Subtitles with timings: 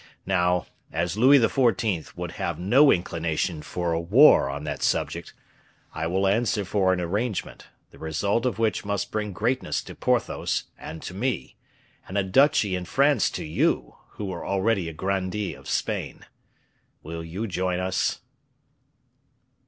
[0.25, 2.17] Now, as Louis XIV.
[2.17, 5.35] would have no inclination for a war on that subject,
[5.93, 10.63] I will answer for an arrangement, the result of which must bring greatness to Porthos
[10.75, 11.55] and to me,
[12.07, 16.25] and a duchy in France to you, who are already a grandee of Spain.
[17.03, 18.21] Will you join us?"